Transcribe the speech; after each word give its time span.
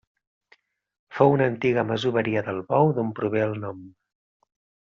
Fou 1.17 1.33
una 1.35 1.45
antiga 1.51 1.83
masoveria 1.91 2.45
del 2.49 2.65
Bou 2.73 2.93
d'on 2.97 3.15
prové 3.21 3.47
el 3.49 3.57
nom. 3.67 3.89